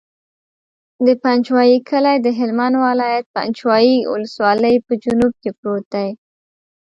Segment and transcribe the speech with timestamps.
[1.05, 6.09] د پنجوایي کلی د هلمند ولایت، پنجوایي ولسوالي په جنوب کې پروت دی.